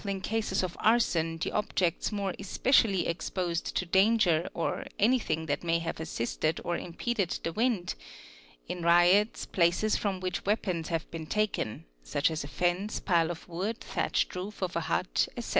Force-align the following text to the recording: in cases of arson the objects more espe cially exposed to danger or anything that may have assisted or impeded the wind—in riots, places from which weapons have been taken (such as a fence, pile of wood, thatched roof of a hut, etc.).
in 0.07 0.19
cases 0.19 0.63
of 0.63 0.75
arson 0.79 1.37
the 1.37 1.51
objects 1.51 2.11
more 2.11 2.33
espe 2.39 2.69
cially 2.69 3.07
exposed 3.07 3.75
to 3.75 3.85
danger 3.85 4.49
or 4.55 4.83
anything 4.97 5.45
that 5.45 5.63
may 5.63 5.77
have 5.77 5.99
assisted 5.99 6.59
or 6.63 6.75
impeded 6.75 7.29
the 7.43 7.53
wind—in 7.53 8.81
riots, 8.81 9.45
places 9.45 9.95
from 9.95 10.19
which 10.19 10.43
weapons 10.43 10.87
have 10.87 11.09
been 11.11 11.27
taken 11.27 11.85
(such 12.01 12.31
as 12.31 12.43
a 12.43 12.47
fence, 12.47 12.99
pile 12.99 13.29
of 13.29 13.47
wood, 13.47 13.79
thatched 13.79 14.35
roof 14.35 14.63
of 14.63 14.75
a 14.75 14.79
hut, 14.81 15.27
etc.). 15.37 15.49